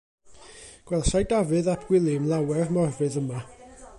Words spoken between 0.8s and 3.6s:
Gwelsai Dafydd ap Gwilym lawer Morfudd yma.